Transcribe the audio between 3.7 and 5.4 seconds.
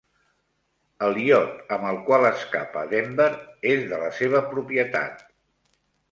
és de la seva propietat.